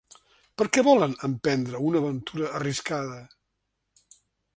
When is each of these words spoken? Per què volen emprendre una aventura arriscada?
Per 0.59 0.65
què 0.77 0.83
volen 0.87 1.11
emprendre 1.27 1.81
una 1.89 2.01
aventura 2.03 2.47
arriscada? 2.61 3.21